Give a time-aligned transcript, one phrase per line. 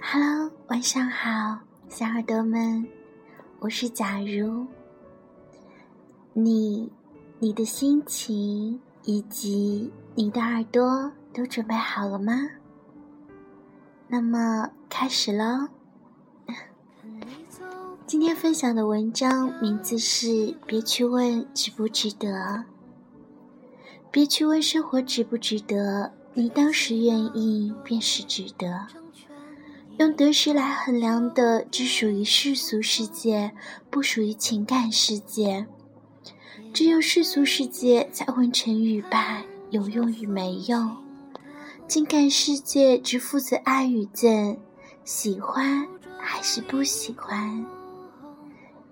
[0.00, 2.86] Hello，晚上好，小耳朵们，
[3.60, 4.66] 我是假如。
[6.32, 6.92] 你、
[7.38, 12.34] 你的心情以及你的耳朵都准备好了吗？
[14.08, 15.68] 那么开始喽。
[18.06, 20.26] 今天分享的文章名字是
[20.66, 22.28] 《别去问值不值得》，
[24.10, 28.86] 别去问生活值不值得，你当时愿意便是值得。
[29.98, 33.52] 用得失来衡量的，只属于世俗世界，
[33.90, 35.66] 不属于情感世界。
[36.72, 40.88] 只有世俗世界才问成与败，有用与没用；
[41.86, 44.56] 情感世界只负责爱与憎，
[45.04, 45.86] 喜欢
[46.18, 47.66] 还是不喜欢。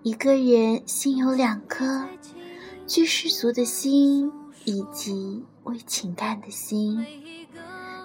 [0.02, 2.04] 一个人心有两颗，
[2.86, 4.30] 居世俗的心
[4.68, 7.02] 以及为情感的心。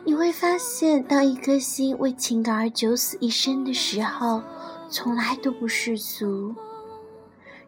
[0.05, 4.42] 你会发现，当一颗心为情感而九死一生的时候，
[4.89, 6.55] 从来都不世俗。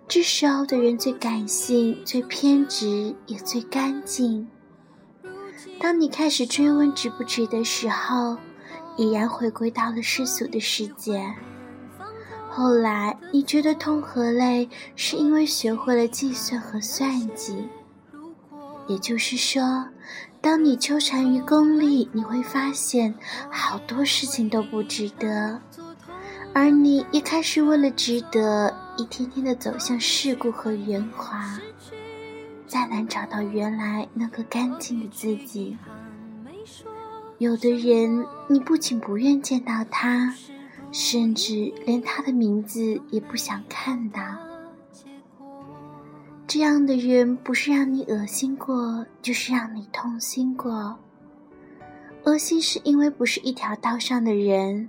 [0.07, 4.47] 这时候的人最感性、最偏执，也最干净。
[5.77, 8.37] 当你开始追问值不值的时候，
[8.95, 11.35] 已然回归到了世俗的世界。
[12.49, 17.67] 后来，你觉得痛和累，是因为学会了计算和算计。
[18.87, 19.87] 也就是说，
[20.41, 23.13] 当你纠缠于功利，你会发现
[23.49, 25.59] 好多事情都不值得；
[26.53, 31.59] 而你一开始为了值得，一天天的走向世故和圆滑，
[32.67, 35.77] 再难找到原来那个干净的自己。
[37.37, 40.35] 有的人，你不仅不愿见到他。
[40.91, 44.21] 甚至连他的名字也不想看到。
[46.47, 50.97] 这样的人不是让你恶心过，就是让你痛心过。
[52.23, 54.87] 恶心是因为不是一条道上的人，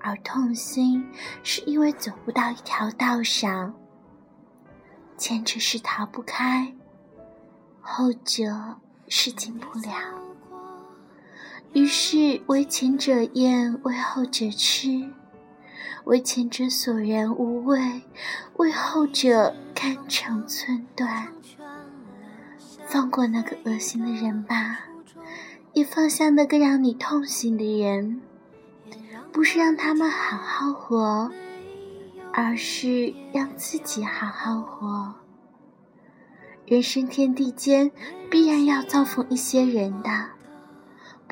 [0.00, 1.06] 而痛心
[1.42, 3.74] 是因为走不到一条道上。
[5.18, 6.74] 前者是逃不开，
[7.80, 8.76] 后者
[9.08, 9.92] 是进不了。
[11.74, 15.08] 于是，为前者厌，为后者痴；
[16.04, 18.02] 为前者索然无味，
[18.56, 21.28] 为后者肝肠寸断。
[22.86, 24.80] 放过那个恶心的人吧，
[25.72, 28.20] 也放下那个让你痛心的人。
[29.32, 31.30] 不是让他们好好活，
[32.34, 35.14] 而是让自己好好活。
[36.66, 37.90] 人生天地间，
[38.30, 40.10] 必然要遭逢一些人的。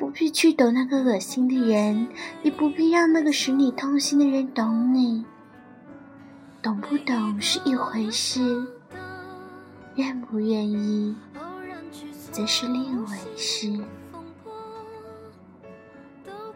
[0.01, 2.07] 不必去懂那个恶心的人，
[2.41, 5.23] 也不必让那个使你痛心的人懂你。
[6.59, 8.65] 懂不懂是一回事，
[9.93, 11.15] 愿不愿意，
[12.31, 13.71] 则是另一回事。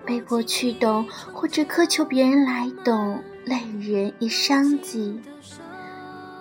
[0.04, 5.20] 被迫去懂，或者苛求别人来懂，累人也伤己。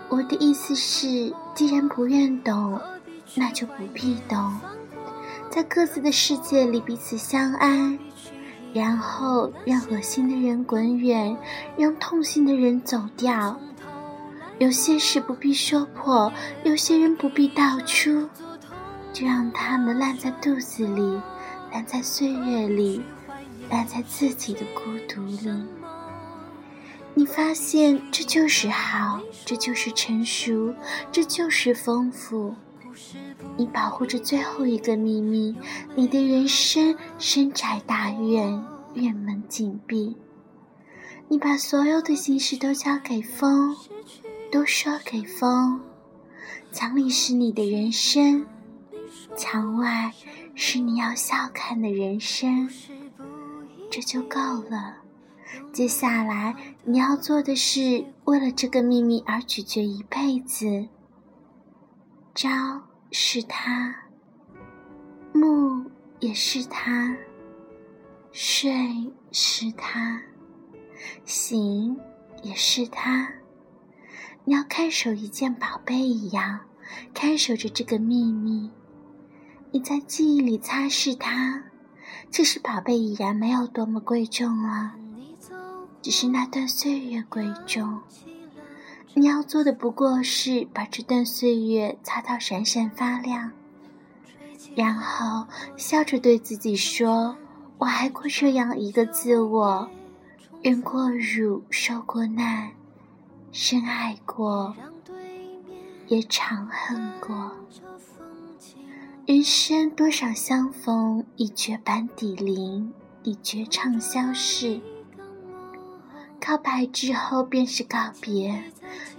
[0.08, 2.80] 我的意思是，既然不愿懂，
[3.34, 4.58] 那就不必懂。
[5.54, 7.96] 在各自的世界里彼此相安，
[8.72, 11.36] 然后让恶心的人滚远，
[11.76, 13.60] 让痛心的人走掉。
[14.58, 16.32] 有些事不必说破，
[16.64, 18.28] 有些人不必道出，
[19.12, 21.20] 就让他们烂在肚子里，
[21.70, 23.04] 烂在岁月里，
[23.70, 25.64] 烂在自己的孤独里。
[27.14, 30.74] 你发现这就是好，这就是成熟，
[31.12, 32.56] 这就是丰富。
[33.56, 35.56] 你保护着最后一个秘密，
[35.94, 40.16] 你的人生深宅大院，院门紧闭。
[41.28, 43.76] 你把所有的心事都交给风，
[44.52, 45.80] 都说给风。
[46.70, 48.46] 墙里是你的人生，
[49.36, 50.12] 墙外
[50.54, 52.68] 是你要笑看的人生，
[53.90, 54.38] 这就够
[54.68, 54.96] 了。
[55.72, 60.88] 接下来你要做的是，为了这个秘密而咀嚼一辈子。
[62.34, 62.48] 朝
[63.12, 63.94] 是他，
[65.32, 67.16] 暮也是他，
[68.32, 68.72] 睡
[69.30, 70.20] 是他，
[71.24, 71.96] 醒
[72.42, 73.28] 也是他。
[74.42, 76.58] 你要看守一件宝贝一样，
[77.14, 78.68] 看守着这个秘密。
[79.70, 81.62] 你在记忆里擦拭它，
[82.32, 84.96] 这是宝贝已然没有多么贵重了，
[86.02, 88.00] 只是那段岁月贵重。
[89.16, 93.52] 你要做的不过是把这段岁月擦到闪闪发亮，
[94.74, 95.46] 然后
[95.76, 97.36] 笑着对自己说
[97.78, 99.88] ：“我爱过这样一个自我，
[100.62, 102.72] 忍过辱，受过难，
[103.52, 104.74] 深爱过，
[106.08, 107.52] 也长恨过。
[109.26, 114.80] 人生多少相逢，已绝版底林，已绝畅销事。
[116.46, 118.64] 告白之后便是告别，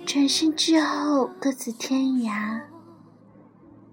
[0.06, 2.62] 转身之后各自天涯。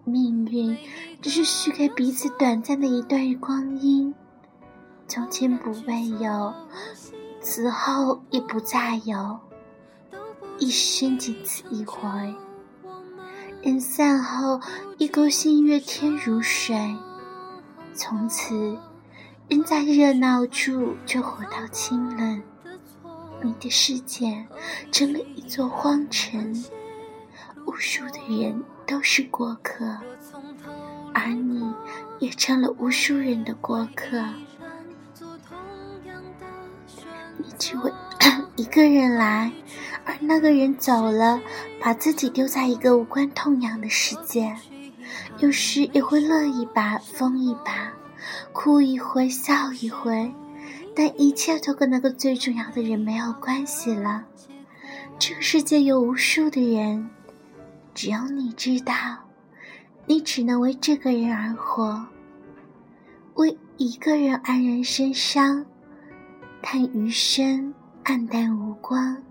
[0.05, 0.76] 命运
[1.23, 4.14] 只是许给彼此短暂的一段光阴，
[5.08, 6.52] 从前不未有，
[7.40, 9.40] 此后也不再有，
[10.58, 11.99] 一生仅此一回。
[13.62, 14.61] 人散后，
[14.99, 16.76] 一钩新月天如水，
[17.94, 18.76] 从此
[19.49, 22.31] 人在热闹处却活到清冷。
[23.43, 24.47] 你的世界
[24.91, 26.65] 成了一座荒城，
[27.67, 28.62] 无数的人。
[28.85, 29.97] 都是过客，
[31.15, 31.73] 而你
[32.19, 34.23] 也成了无数人的过客。
[37.39, 37.91] 你只为
[38.56, 39.50] 一个人来，
[40.05, 41.41] 而那个人走了，
[41.81, 44.55] 把自己丢在一个无关痛痒的世界。
[45.38, 47.93] 有时也会乐一把，疯一把，
[48.53, 50.35] 哭一回，笑一回，
[50.95, 54.25] 但一切都跟那个最重要的人没有关系了。
[55.19, 57.11] 这个世界有无数的人。
[57.95, 58.95] 只有你知道，
[60.07, 62.07] 你只能为这个人而活，
[63.35, 65.67] 为一个人黯然神伤，
[66.63, 69.23] 叹余生黯淡无光，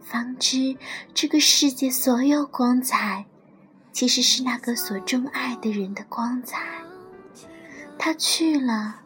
[0.00, 0.74] 方知
[1.12, 3.26] 这个世界所有光彩，
[3.92, 6.62] 其实是那个所钟爱的人的光彩。
[7.98, 9.02] 他去了，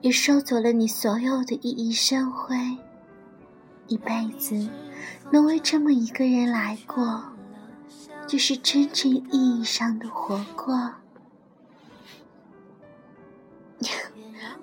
[0.00, 2.56] 也收走了你所有的熠熠生辉。
[3.86, 4.68] 一辈子
[5.30, 7.24] 能为这么一个人来过。
[8.26, 10.92] 就是真正意义上的活过。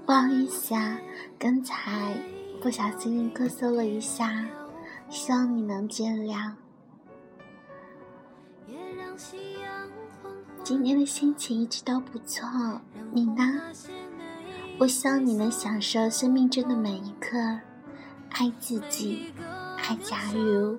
[0.05, 0.99] 不好意思啊，
[1.39, 2.13] 刚才
[2.61, 4.45] 不小心咳嗽了一下，
[5.09, 6.51] 希望你能见谅。
[10.61, 12.45] 今天的心情一直都不错，
[13.13, 13.61] 你呢？
[14.83, 17.37] 我希望你能享受生命中的每一刻，
[18.31, 19.33] 爱自己，
[19.77, 20.77] 爱假如，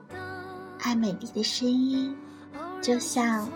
[0.78, 2.14] 爱美丽的声音。
[2.82, 3.48] 就像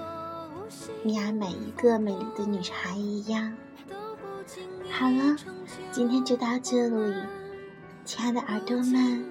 [1.03, 3.53] 你爱每一个美丽的女孩一样。
[4.91, 5.37] 好了，
[5.93, 7.15] 今天就到这里，
[8.07, 9.23] 亲爱的耳朵们，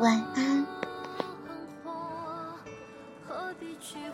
[0.00, 0.66] 晚安。